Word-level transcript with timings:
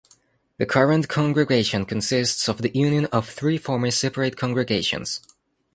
The 0.57 0.65
current 0.65 1.07
congregation 1.07 1.85
consists 1.85 2.49
of 2.49 2.63
the 2.63 2.73
union 2.75 3.05
of 3.11 3.29
three 3.29 3.59
former 3.59 3.91
separate 3.91 4.35
congregations. 4.35 5.19